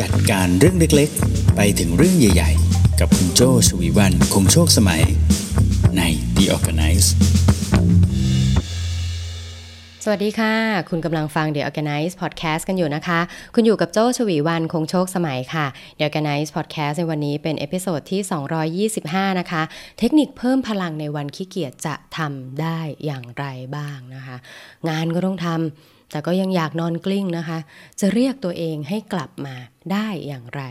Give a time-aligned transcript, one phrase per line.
[0.00, 5.02] จัดการเรื่องเล็กๆ ไปถึงเรื่องใหญ่ๆ กับคุณโจชวีวันคงโชคสมัย
[5.96, 6.02] ใน
[6.36, 7.08] The Organize
[10.04, 10.54] สวัสดีค่ะ
[10.88, 13.20] คุณกำลังฟัง The Organice Podcast กันอยู่นะคะ
[13.54, 15.66] คุณอยู่กับโจชวีวันคงโชคสมัยค่ะ
[15.98, 19.62] The Organize Podcast ในวันนี้เป็น episode ที่ 225 นะคะ
[19.98, 23.44] เทคนิคเพิ่มพลังในวันขี้เกียจจะทำได้อย่างไร
[23.76, 24.36] บ้างนะคะ
[24.88, 27.58] งานก็ต้องทำ แต่ก็ยังอยากนอนกลิ้งนะคะ
[28.00, 29.54] จะเรียกตัวเองให้กลับมา
[29.92, 30.62] ได้อย่างไร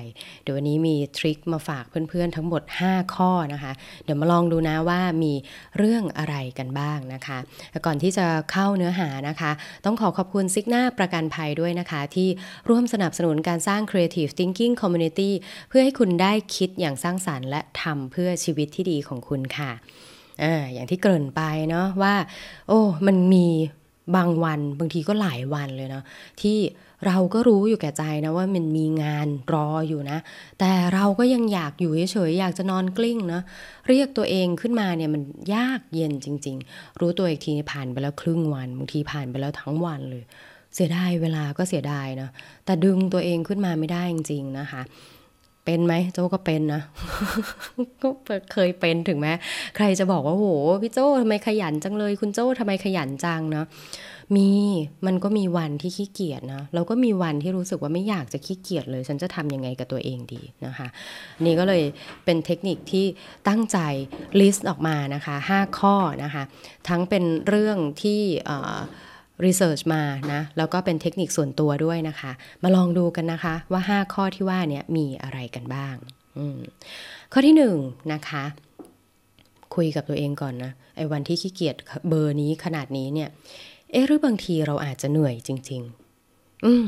[0.43, 3.71] เดี๋ยววันนี้มีทริคมาฝากเพื่อนๆทั้งหมด 5 ข้อนะคะ
[4.03, 5.33] เดี๋ยวมาลองดูนะว่ามี
[5.77, 7.37] เรื่องอะไรกันบ้างนะคะ
[7.71, 9.51] แต่ก่อนที่จะเข้าเนื้อหานะคะ
[9.85, 12.29] ต้องขอขอบคุณซิกหน้าประกันภัยด้วยนะคะ ที่
[12.69, 15.31] ร่วมสนับสนุนการสร้าง Creative Thinking Community
[15.69, 19.71] เพื่อให้คุณได้คิดอย่างสร้างสารรค์และทำเพื่อชีวิตที่ดีของคุณค่ะ
[20.43, 22.15] ออย่างที่เกริ่นไปเนาะว่า
[22.67, 23.47] โอ้ มันมี
[24.15, 26.03] บางวันบางทีก็หลายวันเลยนะ
[26.41, 26.57] ที่
[27.05, 30.17] เราก็รู้อยู่แก่ใจนะว่ามันมีงานรออยู่นะ
[30.59, 33.41] แต่เราก็ยังอยากอยู่เฉยๆอยากจะนอนกลิ้งนะ
[33.87, 35.21] เรียกตัวเองขึ้นมาเนี่ยมัน
[35.55, 40.23] ยากเย็นจริง ๆ รู้ตัวอีกทีผ่านไปแล้วครึ่งวันบางทีผ่านไปแล้วทั้งวันเลย
[40.75, 42.29] เสียดายเวลาก็เสียดายนะ
[42.65, 44.81] แต่ดึงตัวเองขึ้นมาไม่ได้จริง ๆ นะคะ
[45.67, 46.81] เป็นไหมโจก็เป็นนะ
[48.01, 48.09] ก็
[48.53, 49.33] เคยเป็นถึงแม้
[49.75, 50.47] ใครจะบอกว่าโห
[50.81, 53.65] พี่โจทำไมขยันจังเลย คุณโจทำไมขยันจังเนาะ
[54.35, 54.49] มี
[55.05, 60.87] มันก็มีวันที่ขี้เกียจนะเราก็มีวันที่รู้สึกว่าไม่อยากจะขี้เกียจเลย ฉันจะทำยังไงกับตัวเองดีนะคะ
[61.45, 61.83] นี่ก็เลย
[62.25, 63.05] เป็นเทคนิคที่
[63.47, 63.77] ตั้งใจ
[64.39, 66.43] ลิสต์ออกมานะคะ 5 ข้อนะคะ
[66.89, 68.21] ทั้งเป็นเรื่องที่
[69.45, 72.31] รีเสิร์ชมานะแล้วก็เป็นเทคนิคส่วนตัวด้วยนะคะ
[72.63, 75.95] มาลองดูกันนะคะว่า 5 ข้อที่ว่าเนี้มีอะไรกันบ้าง
[77.31, 77.63] ข้อที่1น
[78.13, 78.43] นะคะ
[79.75, 81.75] คุยกับตัวเองก่อนนะไอ้วันที่ขี้เกียจ
[82.09, 83.29] เบอร์นี้ขนาดนี้เนี่ย
[83.91, 85.81] เอ๊ะหรือบางทีเราอาจจะเหนื่อยจริง
[86.23, 86.87] ๆ อืม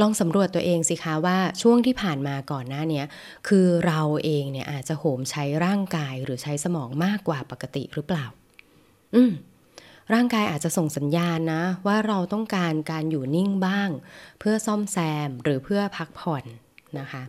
[0.00, 3.02] ลองสำรวจตัวเองสิคะว่าช่วงที่ผ่านมาก่อนหน้านี้
[3.48, 8.26] คือเราเองเนี่ยอาจจะโหมใช้ร่างกายหรือใช้สมองมากกว่าปกติหรือเปล่า
[9.14, 9.32] อืม
[10.14, 13.90] ร่างกายอาจจะส่งสัญญาณนะ ว่าเราต้องการการอยู่นิ่งบ้าง
[14.38, 14.96] เพื่อซ่อมแซ
[15.28, 16.44] มหรือเพื่อพักผ่อน
[16.98, 17.22] นะคะ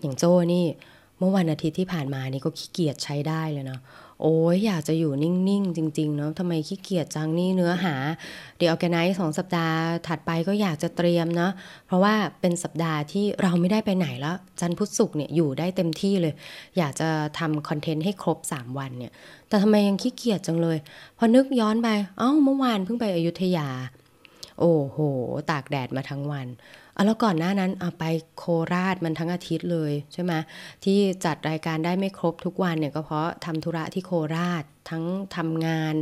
[0.00, 0.64] อย่างโจ้นี่
[1.18, 3.80] เมื่อวันอาทิตย์ที่ผ่านมานี่ก็ขี้เกียจใช้ได้เลยเนาะ
[4.22, 7.94] โอ้ยอยากจะอยู่นิ่ง ๆ จริง ๆ เนาะทำไมขี้เกียจจังนี่เนื้อหา
[8.58, 11.52] เดี๋ยวออแกไนซ์สองสัปดาห์ถัดไปก็อยากจะเตรียมเนาะ
[11.86, 16.34] เพราะว่าเป็นสัปดาห์ที่เราไม่ได้ไปไหนแล้ว จันพุธศุกร์เนี่ยอยู่ได้เต็มที่เลย
[16.78, 17.08] อยากจะ
[17.38, 19.12] ทำคอนเทนต์ให้ครบ 3 วันเนี่ย
[19.48, 20.78] แต่ทำไมยังขี้เกียจจังเลย
[21.18, 21.88] พอนึกย้อนไป
[22.18, 23.68] เอ้าเมื่อวานเพิ่งไปอยุธยา
[24.60, 24.98] โอ้โห
[25.50, 26.46] ตากแดดมาทั้งวัน
[26.96, 28.04] อแล้วก่อนหน้านั้นเอาไป
[28.36, 30.32] โคราชมันทั้งอาทิตย์เลยใช่ไหม
[30.84, 35.04] ที่จัดรายการได้ไม่ครบทุกวันเนี่ยก็เพราะทำธุระที่โคราชทั้ง
[35.36, 35.94] ทำงาน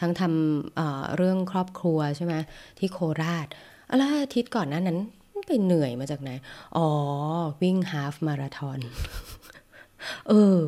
[0.00, 2.34] ทั้งทำเเรื่องครอบครัวใช่ไหม
[2.78, 3.46] ที่โคราช
[3.98, 4.98] แล้วอาทิตย์ก่อนหน้านั้น
[5.46, 6.30] ไปเหนื่อยมาจากไหน
[6.76, 6.88] อ๋อ
[7.62, 8.78] วิ่งฮาฟมาราทอน
[10.28, 10.60] เออ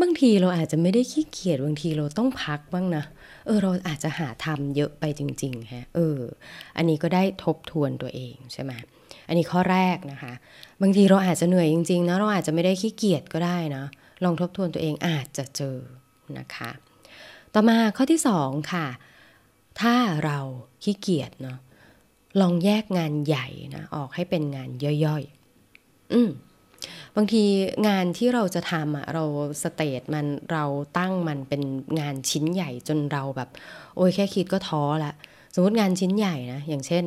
[0.00, 3.04] บางทีเราอาจจะไม่ได้ขี้เกียจบางทีเราต้องพักบ้างนะ
[3.46, 6.18] เออเราอาจจะหาทำเยอะไปจริงๆฮะเออ
[6.76, 8.72] อันนี้ก็ได้ทบทวนตัวเองใช่ไหม
[9.28, 10.32] อันนี้ข้อแรกนะคะ
[10.82, 13.84] บางทีเราอาจจะเหนื่อยจริงๆนะเราอาจจะไม่ได้ขี้เกียจก็ได้นะ
[14.24, 15.76] ลองทบทวนตัวเองอาจจะเจอ
[16.38, 16.70] นะคะ
[17.54, 18.86] ต่อมาข้อที่สองค่ะ
[19.80, 20.38] ถ้าเรา
[20.82, 21.58] ขี้เกียจเนาะ
[22.40, 24.70] ลองแยกงานใหญ่นะออกให้เป็นงาน
[25.04, 26.30] ย่อยๆ อืม
[27.16, 27.44] บางที
[27.88, 29.24] งานที่เราจะทำอะเรา
[29.62, 30.64] สเตตมันเรา
[30.98, 31.62] ตั้งมันเป็น
[32.00, 33.48] งานชิ้นใหญ่จนเราแบบ
[33.96, 35.12] โอ้ยแค่คิดก็ท้อละ
[35.54, 37.04] สมมติงานชิ้นใหญ่นะ อย่างเช่น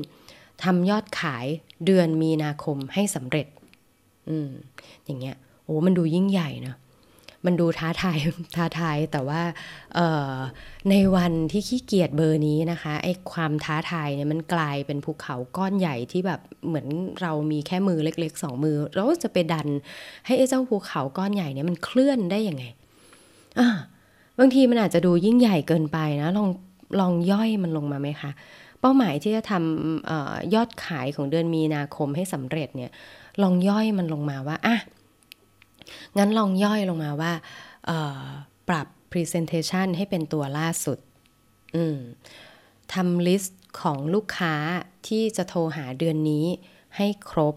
[0.63, 1.45] ทำยอดขาย
[1.85, 3.47] เดือนมีนาคมให้สำเร็จ
[4.29, 4.49] อืม
[5.05, 6.75] อย่างเงี้ยโอ้มันดูยิ่งใหญ่นะ
[7.45, 8.17] มันดูท้าทาย
[8.55, 9.41] ท้าทายแต่ว่า
[10.89, 16.87] ในวันที่ขี้เกียจเบอร์นี้นะคะไอ้ความท้าทายเนี่ยมันกลายเป็นภูเขาก้อนใหญ่ที่แบบเหมือน
[17.21, 19.67] เรามีแค่มือเล็กๆสองมือ เราจะไปดัน
[20.25, 22.63] ให้ไอ้เจ้าภูเขาก้อนใหญ่เนี่ยมันเคลื่อนได้ยังไง
[23.59, 23.69] อ่า
[24.39, 26.49] บางทีมันอาจจะดูยิ่งใหญ่เกินไปนะลอง
[26.99, 28.31] ลองย่อยมันลงมาไหมคะ
[28.81, 30.11] เป้าหมายที่จะทำอ
[30.53, 32.91] ยอดขายของเดือนมีนาคมให้สำเร็จเนี่ย
[33.41, 34.77] ลองย่อยมันลงมาว่าอะ
[36.17, 37.33] งั้นลองย่อยลงมาว่า
[38.69, 40.99] ปรับ Presentation ให้เป็นตัวล่าสุด
[42.93, 44.55] ทำลิสต์ของลูกค้า
[45.07, 46.45] ที่จะโทรหาเดือนนี้
[46.97, 47.55] ให้ครบ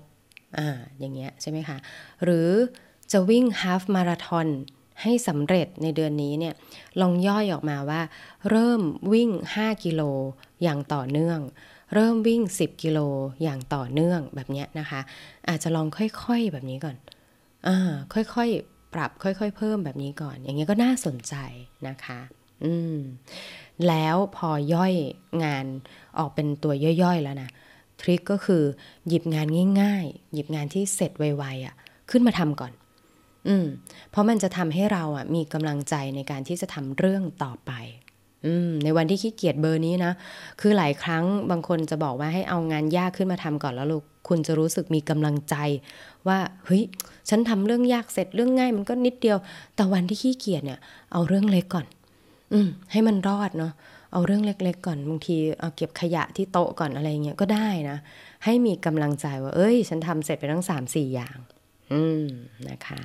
[0.58, 0.60] อ
[0.98, 1.78] อย่างเงี้ยใช่ไหมคะ
[2.25, 2.50] หรือ
[3.12, 4.48] จะวิ่งฮาฟมาราทอน
[5.02, 6.54] ให้สำเร็จในเดือนนี้เนี่ย
[7.00, 8.02] ลองย่อยออกมาว่า
[8.50, 8.82] เริ่ม
[9.12, 10.02] วิ่ง 5 กิโล
[10.62, 11.40] อย่างต่อเนื่อง
[11.94, 12.98] เริ่มวิ่ง 10 กิโล
[13.42, 15.00] อย่างต่อเนื่องแบบเนี้ยนะคะ
[15.48, 16.96] อาจจะลองค่อยๆแบบนี้ก่อน
[18.15, 21.35] ค่อยๆ ปรับค่อยๆ เพิ่มแบบนี้ก่อน อย่างเงี้ยก็น่าสนใจ
[21.88, 22.20] นะคะ
[22.65, 22.99] อืม
[23.88, 24.94] แล้วพอย่อย
[25.44, 25.67] งาน
[26.19, 26.73] ออกเป็นตัว
[27.03, 27.50] ย่อยๆแล้วนะ
[28.00, 28.62] ทริคก็คือ
[29.09, 29.47] หยิบงาน
[29.82, 31.75] ง่ายๆ หยิบงานที่เสร็จไวๆอะ
[32.11, 32.73] ขึ้นมาทำก่อน
[33.49, 33.67] อืม
[34.11, 37.73] เพราะมันจะทำให้เราอะมีกำลังใจในการที่จะทำเรื่องต่อไป
[38.85, 40.12] ในวันที่ขี้เกียจเบอร์นี้นะ
[40.61, 45.55] คือหลายครั้งบางคนจะบอกว่าให้เอางานยากขึ้นมาทำก่อนแล้วลูกคุณจะรู้สึกมีกำลังใจ
[46.29, 46.82] ว่าเฮ้ย
[47.29, 49.38] ฉันทำเรื่องยากเสร็จเรื่องง่ายมันก็นิดเดียว
[49.75, 50.81] แต่วันที่ขี้เกียจเนี่ย
[51.12, 51.87] เอาเรื่องเล็กก่อน
[52.52, 53.73] อืม ให้มันรอดเนาะ
[54.12, 57.99] เอาเรื่องเล็ก ๆ ก่อนบางทีเอาเก็บขยะที่โต๊ะก่อนอะไรเงี้ยก็ได้นะ
[58.44, 61.38] ให้มีกำลังใจว่า เอ้ย ฉันทำเสร็จไปทั้งสามสี่อย่าง
[61.93, 62.26] อืม
[62.69, 63.00] นะคะ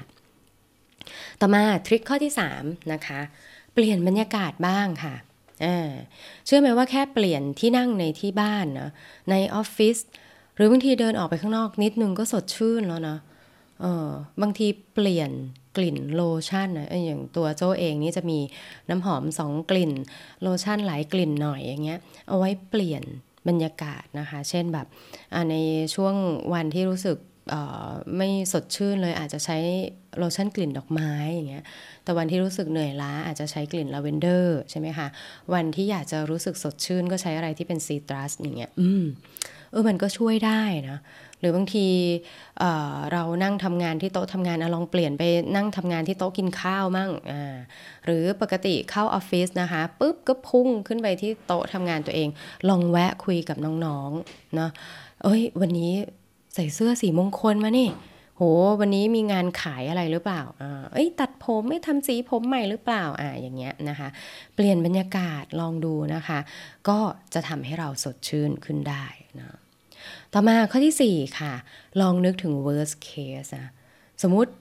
[1.39, 2.31] ต่อมาทริคข้อที่
[2.61, 3.19] 3นะคะ
[3.73, 5.15] เปลี่ยนบรรยากาศบ้างค่ะ
[6.45, 8.91] เชื่อไหมว่าแค่เปลี่ยนที่นั่งในที่บ้านนะ
[9.29, 9.97] ในออฟฟิศ
[10.55, 13.17] หรือบางทีเดินออกไปข้างนอกนิดนึงก็สดชื่นแล้วนะ
[13.81, 14.09] เออ
[14.41, 15.31] บางทีเปลี่ยน
[15.77, 18.39] กลิ่นโลชั่นนะอย่างตัวโจ้เองนี่จะมี
[18.89, 19.91] น้ำหอมสองกลิ่น
[20.41, 23.03] โลชั่นหลายกลิ่นหน่อยอย่างเงี้ย เอาไว้เปลี่ยน
[23.47, 24.87] บรรยากาศนะคะ เช่นแบบ
[25.49, 25.55] ใน
[25.95, 26.15] ช่วง
[26.53, 27.17] วันที่รู้สึก
[28.17, 29.57] ไม่สดชื่นเลยอาจจะใช้
[30.17, 31.65] โลชั่นกลิ่นดอกไม้อย่างเงี้ย
[32.03, 35.07] แต่วันที่รู้สึกเหนื่อยล้าอาจจะใช้กลิ่นลาเวนเดอร์ใช่ไหมคะ
[35.53, 39.03] วันที่อยากจะรู้สึกสดชื่นก็ใช้อะไรที่เป็น citrus อย่างเงี้ย อืม
[39.71, 40.99] เออ มันก็ช่วยได้นะ
[41.39, 41.87] หรือบางที
[42.59, 45.23] เเรานั่งทำงานที่โต๊ะทำงานอลองเปลี่ยนไป
[45.55, 47.55] นั่งทำงานที่โต๊ะกินข้าวมั่งอ่า
[48.05, 52.29] หรือปกติเข้าออฟฟิศนะคะปุ๊บก็พุ่งขึ้นไปที่โต๊ะทำงานตัวเอง
[52.69, 54.71] ลองแวะคุยกับน้องๆ เนาะ
[55.23, 55.93] เอ้ย วันนี้
[56.53, 57.89] ใส่เสื้อสีมงคลมานี่
[58.37, 58.41] โห
[58.79, 64.09] วันนี้มีงานขายอะไรหรือเปล่าอ่าเอ้ย ตัดผมไม่ทำสีผมใหม่หรือเปล่า อ่า อย่างเงี้ยนะคะ
[64.55, 66.39] เปลี่ยนบรรยากาศลองดูนะคะ
[66.89, 66.99] ก็
[67.33, 69.05] จะทำให้เราสดชื่นขึ้นได้
[69.39, 69.45] นะ
[70.33, 71.53] ต่อมาข้อที่ 4 ค่ะ
[72.01, 73.71] ลองนึกถึง worst case นะ
[74.23, 74.51] สมมุติ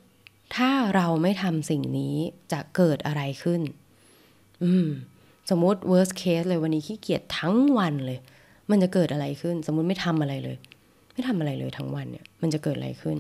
[0.57, 2.17] ถ้าเราไม่ทำสิ่งนี้
[2.53, 3.61] จะเกิดอะไรขึ้น
[4.65, 4.89] อืม
[5.51, 8.19] สมมติ worst case เลยวันนี้ขี้เกียจทั้งวันเลย
[8.71, 10.59] มันจะเกิดอะไรขึ้น สมมุติไม่ทำอะไรเลย
[11.13, 13.17] ไม่ทำอะไรเลยทั้งวันเนี่ย มันจะเกิดอะไรขึ้น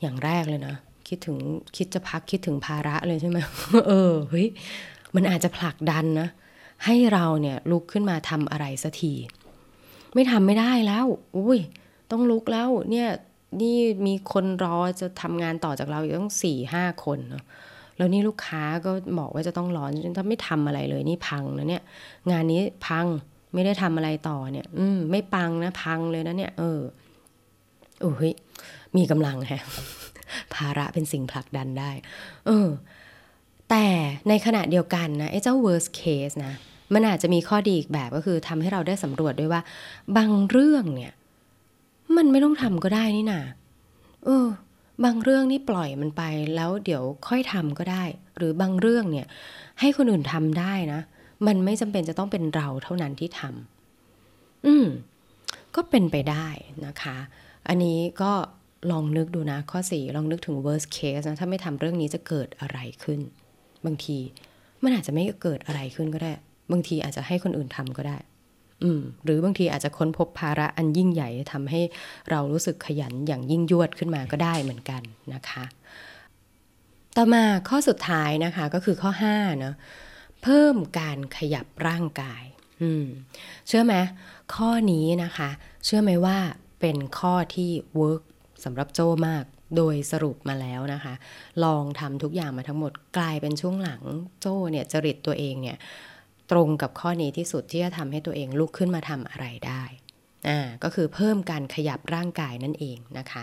[0.00, 0.76] อย่างแรกเลยนะ
[1.08, 1.36] คิดถึง
[1.76, 3.38] คิดจะพักคิดถึงภาระเลยใช่ไหม
[3.88, 4.46] เออเฮ้ย
[5.14, 6.28] มันอาจจะผลักดันนะ
[6.84, 9.12] ให้เราเนี่ยลุกขึ้นมาทำอะไรสักที
[10.14, 11.06] ไม่ทำไม่ได้แล้ว
[11.36, 11.58] อุ้ย
[12.10, 13.08] ต้องลุกแล้วเนี่ย
[13.60, 13.76] นี่
[14.06, 17.44] มีคนรอจะทำงานต่อจากเราอยู่ต้องสี่ห้าคนเนาะ
[17.96, 21.82] แล้วนี่ลูกค้าก็บอกว่าจะต้องร้อนถ้าไม่ทำอะไรเลยนี่พังนะเนี่ย
[22.30, 23.06] งานนี้พัง
[23.56, 26.80] ไม่ได้ทำอะไรต่อเนี่ย อืม ไม่ปังนะพังเลยนะเนี่ย เออ
[28.00, 28.32] โอ้ย
[28.96, 29.62] มีกำลังฮะ
[30.54, 31.90] ภาระเป็นสิ่งผลักดันได้
[32.46, 32.68] เออ
[33.70, 33.86] แต่
[34.28, 36.54] ในขณะเดียวกันนะไอ้เจ้า worst case นะ
[36.94, 39.62] มันอาจจะมีข้อดีอีกแบบก็คือทำให้เราได้สำรวจด้วยว่า
[40.16, 41.12] บางเรื่องเนี่ย
[42.16, 43.40] มันไม่ต้องทำก็ได้นี่นา
[44.24, 44.46] เออ
[45.04, 46.22] บางเรื่องนี่ปล่อยมันไป
[46.54, 48.04] แล้วเดี๋ยวค่อยทำก็ได้
[48.36, 49.26] หรือบางเรื่องเนี่ย
[49.80, 51.00] ให้คนอื่นทำได้นะ
[51.46, 54.86] มันไม่จำเป็นจะต้องเป็นเราเท่านั้นที่ทำอืม
[55.74, 56.48] ก็เป็นไปได้
[56.86, 57.16] นะคะ
[57.68, 58.32] อันนี้ก็
[58.90, 63.20] ลองนึกดูนะ ข้อสี่ลองนึกถึง worst case นะ ถ้าไม่ทำเรื่องนี้จะเกิดอะไรขึ้น
[63.86, 64.18] บางที
[64.82, 66.32] มันอาจจะไม่เกิดอะไรขึ้นก็ได้
[66.72, 68.16] บางทีอาจจะให้คนอื่นทำก็ได้
[68.82, 71.80] อืม หรือบางทีอาจจะค้นพบภาระอันยิ่งใหญ่ทำให้
[72.30, 75.02] เรารู้สึกขยันอย่างยิ่งยวดขึ้นมาก็ได้เหมือนกัน
[75.34, 75.64] นะคะ
[77.16, 79.74] ต่อมาข้อสุดท้ายนะคะก็คือข้อ5เนาะ
[80.48, 82.44] เพิ่มการขยับร่างกาย
[82.82, 83.06] อืม
[83.66, 83.94] เชื่อไหม
[84.54, 85.50] ข้อนี้นะคะ
[85.84, 86.38] เชื่อไหมว่า
[86.80, 88.22] เป็นข้อที่เวิร์ก
[88.64, 89.44] สำหรับโจมาก
[89.76, 91.14] โดยสรุปมาแล้วนะคะ
[91.64, 94.02] ลองทำทุกอย่างมาทั้งหมดกลายเป็นช่วงหลัง
[94.40, 95.76] โจเนี่ยจริตตัวเองเนี่ย
[96.50, 99.82] ตรงกับข้อนี้ที่สุดที่จะทำให้ตัวเองลุกขึ้นมาทำอะไรได้
[100.48, 103.42] อ่าก็คือเพิ่มการขยับร่างกายนั่นเองนะคะ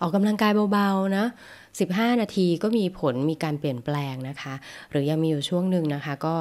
[0.00, 1.26] ออกกำลังกายเบาๆนะ
[1.72, 4.54] 15 นาทีก็มีผลมีการเปลี่ยนแปลงนะคะ
[4.90, 6.34] หรือยังมีอยู่ช่วงหนึ่งนะคะ ก็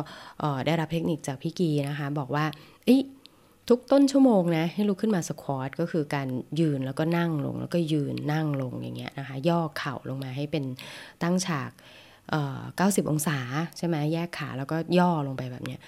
[0.65, 2.45] ได้รับเทคนิคจากพี่กีนะคะ บอกว่า
[3.69, 6.27] ทุกต้นชั่วโมงนะให้ลุกขึ้นมาสควอตก็คือการ
[6.59, 10.63] ยืนแล้วก็นั่งลง แล้วก็ยืนนั่งลงอย่างเงี้ยนะคะ ย่อเข่าลงมาให้เป็น
[11.23, 11.71] ตั้งฉาก
[12.25, 13.39] 90องศา
[13.77, 15.79] ใช่ไหมแยกขาแล้วก็ย่อลงไปแบบเนี้ย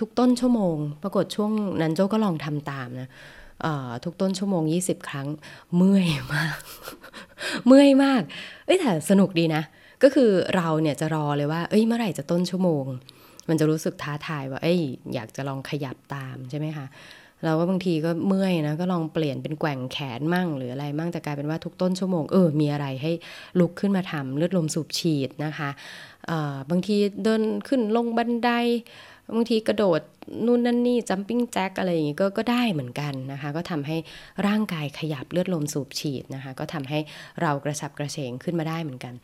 [0.00, 3.08] ทุกต้นชั่วโมง ปรากฏช่วงนั้นโจก็ลองทำตามนะ
[4.04, 5.28] ทุกต้นชั่วโมง 20 ครั้ง
[5.76, 6.56] เมื่อยมาก
[7.66, 8.22] เมื่อยมาก
[8.66, 9.62] เอ้ยแต่สนุกดีนะ
[10.02, 12.84] ก็คือเราเนี่ยจะรอเลยว่า เอ้ยเมื่อไหร่จะต้นชั่วโมง
[13.48, 14.80] มันจะรู้สึกท้าทายว่า เอ้ย
[15.14, 16.86] อยากจะลองขยับตามใช่ไหมคะ
[17.44, 23.12] เราก็บางทีก็เมื่อยนะก็ลองเปลี่ยนเป็นแกว่งแขนมั่ง หรืออะไรมั่งแต่กลายเป็นว่าทุกต้นชั่วโมงเออมีอะไรให้
[23.60, 25.70] ลุกขึ้นมาทำเลือดลมสูบฉีดนะคะ
[26.70, 28.50] บางทีเดินขึ้นลงบันได
[29.34, 30.00] บางทีกระโดด
[30.46, 33.96] นู่นนั่นนี่จัมปิ้งแจ็คอะไรอย่างงี้ก็ก็ได้เหมือนกันนะคะ ก็ทำให้
[34.46, 36.98] ร่างกายขยับเลือดลมสูบฉีดนะคะ ก็ทำให้
[37.42, 39.14] เรากระสับกระเฉงขึ้นมาได้เหมือนกัน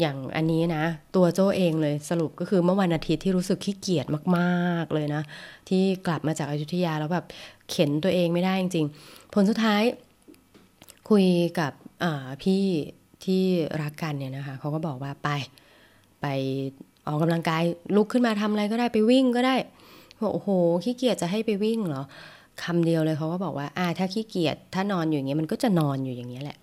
[0.00, 0.84] อย่างอันนี้นะ
[1.16, 5.22] ตัวโจเองเลยสรุปก็คือเมื่อวันอาทิตย์ที่รู้สึกขี้เกียจมากๆเลยนะ
[5.68, 7.26] ที่กลับมาจากอายุทยาแล้วแบบ
[7.70, 9.82] เข็นตัวเองไม่ได้จริงๆ ผลสุดท้าย
[11.10, 11.26] คุย
[11.60, 11.72] กับ
[12.42, 12.62] พี่
[13.24, 13.42] ที่
[13.82, 15.28] รักกันเนี่ยนะคะเขาก็บอกว่าไป
[16.20, 16.26] ไป
[17.08, 17.62] ออกกำลังกาย
[17.96, 19.56] ลุกขึ้นมาทำอะไรก็ได้ไปวิ่งก็ได้
[20.22, 20.50] บอกโอ้โห
[20.84, 22.02] ขี้เกียจจะให้ไปวิ่งเหรอ
[22.62, 26.58] คำเดียวเลยเขาก็บอกว่าอ่าถ้าขี้เกียจถ้านอนอยู่อย่างเงี้ยมันก็จะนอนอยู่อย่างเงี้ยแหละ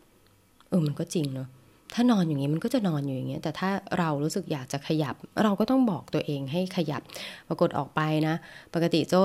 [0.70, 1.48] เออมันก็จริงเนาะ
[1.94, 7.02] ถ้านอนอย่างนี้มันก็จะนอนอยู่อย่างเงี้ยแต่ถ้าเรารู้สึกอยากจะขยับ เราก็ต้องบอกตัวเองให้ขยับ
[7.48, 8.36] ปรากฏออกไปนะ
[8.74, 9.22] ปกติโจ้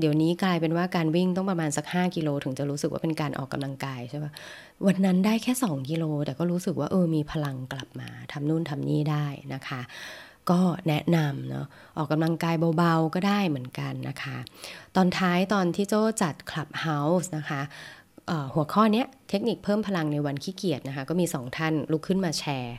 [0.00, 4.32] เดี๋ยวนี้กลายเป็นว่าการวิ่งต้องประมาณสัก 5 กิโลถึงจะรู้สึกว่าเป็นการออกกำลังกายใช่ปะ
[4.86, 9.80] วันนั้นได้แค่ 2 กิโล แต่ก็รู้สึกว่าเออมีพลังกลับมาทำนู่นทำนี่ได้นะคะ
[10.50, 14.36] ก็แนะนำเนาะออกกำลังกายเบาๆก็ได้เหมือนกันนะคะ
[14.96, 17.62] ตอนท้ายตอนที่โจ้จัด Clubhouse นะคะ
[18.54, 22.76] หัวข้อนี้เทคนิคเพิ่มพลังในวันขี้เกียจนะคะ ก็มีสองท่านลุกขึ้นมาแชร์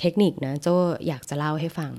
[0.00, 0.68] เทคนิคนะโจ้
[1.08, 1.92] อยากจะเล่าให้ฟัง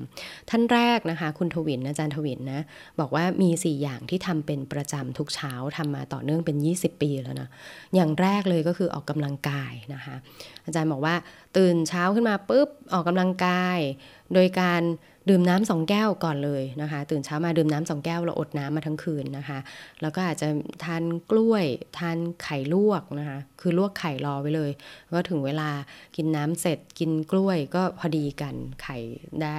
[0.49, 2.61] ท่านแรกนะคะ คุณทวินอาจารย์ทวินนะ
[2.99, 7.49] บอกว่ามี 4 อย่างที่ทำเป็นประจำทุกเช้าทำมาต่อเนื่องเป็น 20 ปีแล้วนะ
[7.95, 10.15] อย่างแรกเลยก็คือออกกำลังกายนะคะ
[10.65, 11.15] อาจารย์บอกว่า
[11.57, 13.79] ตื่นเช้าขึ้นมาปุ๊บออกกำลังกาย
[14.33, 14.81] โดยการ
[15.29, 19.59] ดื่มน้ำสองแก้วก่อนเลยนะคะ ตื่นเช้ามาดื่มน้ำสองแก้วเราอดน้ำมาทั้งคืนนะคะ
[20.01, 20.47] แล้วก็อาจจะ
[20.83, 21.65] ทานกล้วย
[21.97, 24.71] ทานไข่ลวกนะคะ คือลวกไข่รอไว้เลย
[25.13, 25.69] ก็ถึงเวลา
[26.15, 28.97] กินน้ำเสร็จกินกล้วยก็พอดีกันไข่
[29.41, 29.57] ได้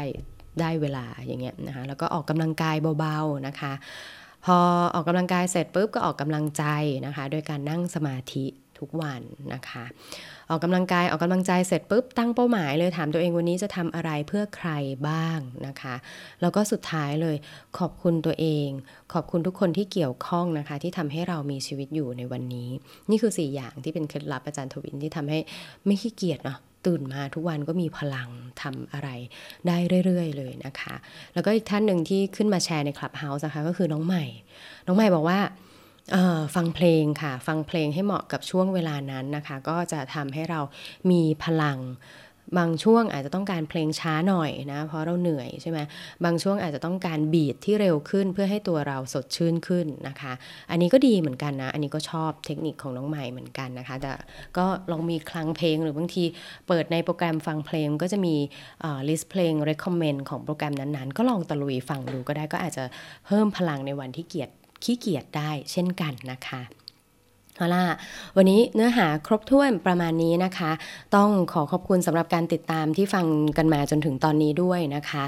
[0.61, 3.73] ได้เวลาอย่างเงี้ยนะคะแล้วก็ออกกำลังกายเบาๆนะคะ
[4.45, 4.59] พอ
[4.95, 6.65] ออกกำลังกายเสร็จปุ๊บก็ออกกำลังใจ
[7.07, 8.47] นะคะ โดยการนั่งสมาธิ
[8.83, 9.21] ทุกวัน
[9.55, 9.85] นะคะ
[10.51, 14.71] ออกกำลังกายออกกำลังใจเสร็จปุ๊บตั้งเป้าหมายเลยถามตัวเองวันนี้จะทำอะไรเพื่อใคร
[15.09, 15.95] บ้างนะคะ
[16.41, 17.37] แล้วก็สุดท้ายเลย
[17.79, 18.69] ขอบคุณตัวเอง
[19.13, 22.71] ขอบคุณทุกคนที่เกี่ยวข้องนะคะ ที่ทำให้เรามีชีวิตอยู่ในวันนี้
[23.11, 25.39] นี่คือ 4 อย่างที่เป็นเคล็ดลับอาจารย์ทวินที่ทำให้
[25.87, 28.29] ไม่ขี้เกียจเนาะตื่นมาทุกวันก็มีพลัง
[28.63, 29.09] ทำอะไร
[29.67, 30.95] ได้เรื่อย ๆ เลยนะคะ
[31.35, 34.25] แล้วก็อีกท่านหนึ่งที่ขึ้นมาแชร์ในคลับเฮาส์นะคะก็คือน้องใหม่
[34.87, 35.39] น้องใหม่บอกว่า
[36.55, 40.61] ฟังเพลงค่ะ ฟังเพลงให้เหมาะกับช่วงเวลานั้นนะคะ ก็จะทำให้เรา
[41.11, 41.79] มีพลัง
[42.59, 45.79] บางช่วงอาจจะต้องการเพลงช้าหน่อยนะ เพราะเราเหนื่อยใช่ไหม
[46.25, 50.33] บางช่วงอาจจะต้องการบีทที่เร็วขึ้นเพื่อให้ตัวเราสดชื่นขึ้นนะคะ
[50.71, 54.13] อันนี้ก็ดีเหมือนกันนะ อันนี้ก็ชอบเทคนิคของน้องใหม่เหมือนกันนะคะ แต่
[54.59, 56.25] ก็ลองมีคลังเพลงหรือบางที
[56.69, 58.35] เปิดในโปรแกรมฟังเพลงก็จะมี
[59.09, 62.85] list เพลง recommend ของโปรแกรมนั้นๆ ก็ลองตะลุยฟังดูก็ได้ก็อาจจะ
[63.27, 64.51] เพิ่มพลังในวันที่เกียจ
[64.83, 66.61] ขี้เกียจได้เช่นกันนะคะ
[67.59, 67.85] เอาล่ะ
[68.37, 70.71] วันนี้เนื้อหาครบถ้วนประมาณนี้นะคะ
[71.17, 73.27] ต้องขอขอบคุณสำหรับการติดตามที่ฟัง
[73.59, 75.25] กันมาจนถึงตอนนี้ด้วยนะคะ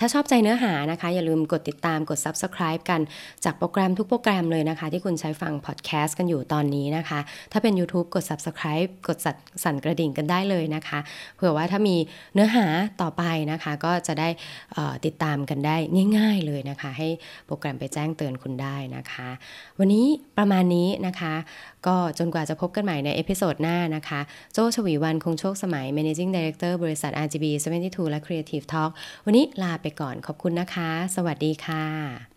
[0.00, 3.00] ถ้าชอบใจเนื้อหานะคะ อย่าลืมกดติดตามกด subscribe กัน
[3.44, 7.20] จากโปรแกรมทุกโปรแกรมเลยนะคะ ที่คุณใช้ฟังพอดแคสต์กันอยู่ตอนนี้นะคะ
[7.52, 9.18] ถ้าเป็น YouTube กด subscribe กด
[9.64, 10.98] สั่นกระดิ่งกันได้เลยนะคะ
[11.36, 11.96] เผื่อว่าถ้ามี
[12.34, 12.66] เนื้อหา
[13.02, 13.22] ต่อไป
[13.52, 14.28] นะคะ ก็จะได้
[15.06, 15.76] ติดตามกันได้
[16.16, 17.08] ง่าย ๆเลยนะคะ ให้
[17.46, 19.28] โปรแกรมไปแจ้งเตือนคุณได้นะคะ
[19.78, 20.06] วันนี้
[20.38, 21.36] ประมาณนี้นะคะนะคะ
[21.86, 24.20] ก็จนกว่าจะพบกันใหม่ใน episode หน้านะคะ
[24.52, 27.44] โจ้ ฉวีวรรณ คงโชคสมัย Managing Director บริษัท RGB
[27.80, 28.90] 72 และ Creative Talk
[29.24, 32.31] วันนี้ลาไปก่อนขอบคุณนะคะ สวัสดีค่ะ